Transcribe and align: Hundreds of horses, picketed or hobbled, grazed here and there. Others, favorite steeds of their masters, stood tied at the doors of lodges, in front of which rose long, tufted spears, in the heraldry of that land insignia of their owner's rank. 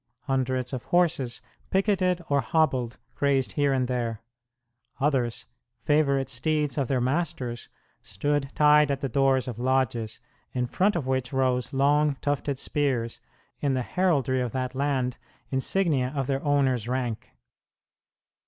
Hundreds 0.21 0.73
of 0.73 0.85
horses, 0.85 1.43
picketed 1.69 2.23
or 2.27 2.41
hobbled, 2.41 2.97
grazed 3.13 3.51
here 3.51 3.71
and 3.71 3.87
there. 3.87 4.19
Others, 4.99 5.45
favorite 5.83 6.27
steeds 6.27 6.75
of 6.75 6.87
their 6.87 6.99
masters, 6.99 7.69
stood 8.01 8.49
tied 8.55 8.89
at 8.89 9.01
the 9.01 9.07
doors 9.09 9.47
of 9.47 9.59
lodges, 9.59 10.19
in 10.53 10.65
front 10.65 10.95
of 10.95 11.05
which 11.05 11.31
rose 11.31 11.71
long, 11.71 12.15
tufted 12.15 12.57
spears, 12.57 13.21
in 13.59 13.75
the 13.75 13.83
heraldry 13.83 14.41
of 14.41 14.53
that 14.53 14.73
land 14.73 15.17
insignia 15.51 16.11
of 16.15 16.25
their 16.25 16.43
owner's 16.43 16.87
rank. 16.87 17.29